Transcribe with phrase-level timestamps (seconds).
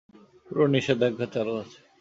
[0.45, 1.79] পুরো নিষেধাজ্ঞা চালু আছে।